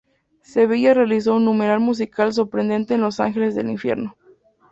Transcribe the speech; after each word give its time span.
Sevilla 0.41 0.95
realiza 0.95 1.31
un 1.31 1.45
número 1.45 1.79
musical 1.79 2.33
sorprendente 2.33 2.95
con 2.95 3.01
los 3.01 3.19
Ángeles 3.19 3.53
del 3.53 3.69
Infierno. 3.69 4.15